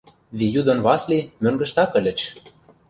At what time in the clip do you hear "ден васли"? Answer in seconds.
0.67-1.19